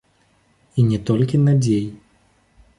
І 0.79 0.85
не 0.91 0.99
толькі 1.11 1.43
надзей! 1.45 1.85